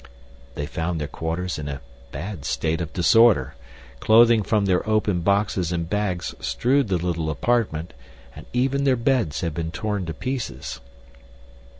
They 0.55 0.65
found 0.65 0.99
their 0.99 1.07
quarters 1.07 1.59
in 1.59 1.67
a 1.67 1.79
bad 2.11 2.43
state 2.43 2.81
of 2.81 2.91
disorder. 2.91 3.53
Clothing 3.99 4.41
from 4.41 4.65
their 4.65 4.83
open 4.89 5.19
boxes 5.19 5.71
and 5.71 5.87
bags 5.87 6.33
strewed 6.39 6.87
the 6.87 6.97
little 6.97 7.29
apartment, 7.29 7.93
and 8.35 8.47
even 8.51 8.83
their 8.83 8.95
beds 8.95 9.41
had 9.41 9.53
been 9.53 9.69
torn 9.69 10.07
to 10.07 10.13
pieces. 10.15 10.79